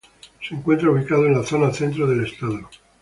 [0.41, 2.67] Se encuentra ubicado en la zona centro del estado.